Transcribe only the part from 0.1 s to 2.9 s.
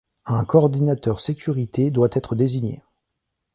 Un coordinateur sécurité doit être désigné.